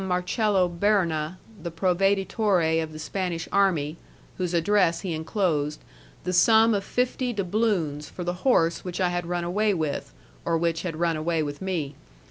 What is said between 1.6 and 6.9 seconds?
the proveditore of the Spanish army, whose address he enclosed, the sum of